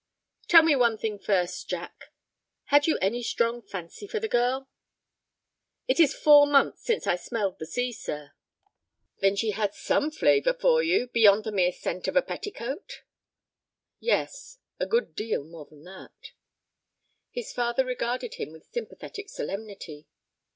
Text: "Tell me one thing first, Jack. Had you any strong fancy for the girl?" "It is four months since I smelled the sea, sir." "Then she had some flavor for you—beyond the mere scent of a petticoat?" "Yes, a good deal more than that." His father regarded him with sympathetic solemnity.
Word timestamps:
"Tell 0.47 0.63
me 0.63 0.75
one 0.75 0.97
thing 0.97 1.19
first, 1.19 1.69
Jack. 1.69 2.05
Had 2.73 2.87
you 2.87 2.97
any 2.97 3.21
strong 3.21 3.61
fancy 3.61 4.07
for 4.07 4.19
the 4.19 4.27
girl?" 4.27 4.67
"It 5.87 5.99
is 5.99 6.15
four 6.15 6.47
months 6.47 6.81
since 6.83 7.05
I 7.05 7.15
smelled 7.15 7.59
the 7.59 7.67
sea, 7.67 7.91
sir." 7.91 8.31
"Then 9.19 9.35
she 9.35 9.51
had 9.51 9.75
some 9.75 10.09
flavor 10.09 10.55
for 10.55 10.81
you—beyond 10.81 11.43
the 11.43 11.51
mere 11.51 11.71
scent 11.71 12.07
of 12.07 12.15
a 12.15 12.23
petticoat?" 12.23 13.03
"Yes, 13.99 14.57
a 14.79 14.87
good 14.87 15.13
deal 15.15 15.43
more 15.43 15.65
than 15.65 15.83
that." 15.83 16.31
His 17.29 17.53
father 17.53 17.85
regarded 17.85 18.33
him 18.33 18.51
with 18.51 18.65
sympathetic 18.71 19.29
solemnity. 19.29 20.07